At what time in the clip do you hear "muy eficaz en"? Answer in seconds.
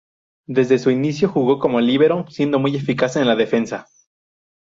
2.57-3.27